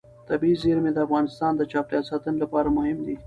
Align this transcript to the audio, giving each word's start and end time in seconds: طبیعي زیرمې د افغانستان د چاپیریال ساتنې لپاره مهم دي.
طبیعي 0.29 0.55
زیرمې 0.63 0.91
د 0.93 0.97
افغانستان 1.05 1.51
د 1.55 1.61
چاپیریال 1.71 2.03
ساتنې 2.11 2.37
لپاره 2.43 2.73
مهم 2.77 2.97
دي. 3.07 3.15